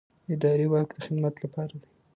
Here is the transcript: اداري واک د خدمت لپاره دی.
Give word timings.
اداري 0.33 0.65
واک 0.69 0.89
د 0.95 0.97
خدمت 1.05 1.35
لپاره 1.43 1.73
دی. 1.81 1.89